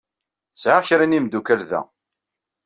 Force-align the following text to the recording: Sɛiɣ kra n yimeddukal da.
Sɛiɣ 0.53 0.81
kra 0.87 1.05
n 1.05 1.15
yimeddukal 1.15 1.61
da. 1.69 1.81